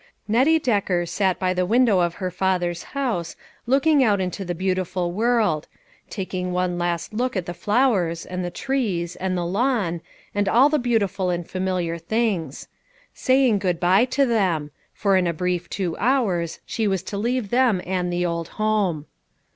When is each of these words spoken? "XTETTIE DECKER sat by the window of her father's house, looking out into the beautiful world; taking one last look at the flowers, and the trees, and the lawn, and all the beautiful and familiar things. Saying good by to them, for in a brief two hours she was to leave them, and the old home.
"XTETTIE 0.27 0.63
DECKER 0.63 1.05
sat 1.05 1.37
by 1.37 1.53
the 1.53 1.63
window 1.63 1.99
of 1.99 2.15
her 2.15 2.31
father's 2.31 2.81
house, 2.97 3.35
looking 3.67 4.03
out 4.03 4.19
into 4.19 4.43
the 4.43 4.55
beautiful 4.55 5.11
world; 5.11 5.67
taking 6.09 6.51
one 6.51 6.79
last 6.79 7.13
look 7.13 7.35
at 7.37 7.45
the 7.45 7.53
flowers, 7.53 8.25
and 8.25 8.43
the 8.43 8.49
trees, 8.49 9.15
and 9.17 9.37
the 9.37 9.45
lawn, 9.45 10.01
and 10.33 10.49
all 10.49 10.69
the 10.69 10.79
beautiful 10.79 11.29
and 11.29 11.47
familiar 11.47 11.99
things. 11.99 12.67
Saying 13.13 13.59
good 13.59 13.79
by 13.79 14.03
to 14.05 14.25
them, 14.25 14.71
for 14.91 15.15
in 15.15 15.27
a 15.27 15.33
brief 15.33 15.69
two 15.69 15.95
hours 15.97 16.61
she 16.65 16.87
was 16.87 17.03
to 17.03 17.15
leave 17.19 17.51
them, 17.51 17.79
and 17.85 18.11
the 18.11 18.25
old 18.25 18.47
home. 18.57 19.05